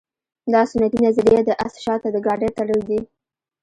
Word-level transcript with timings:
دا 0.53 0.61
سنتي 0.71 0.99
نظریه 1.07 1.41
د 1.45 1.51
اس 1.65 1.73
شاته 1.83 2.09
د 2.11 2.17
ګاډۍ 2.25 2.49
تړل 2.57 2.81
دي 2.89 2.99